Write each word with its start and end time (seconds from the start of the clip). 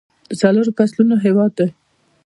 د 0.29 0.31
څلورو 0.41 0.75
فصلونو 0.77 1.15
هیواد 1.25 1.51
دی. 1.59 1.69